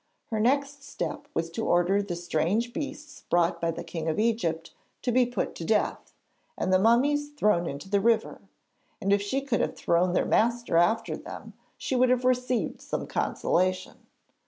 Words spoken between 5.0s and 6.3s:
to be put to death,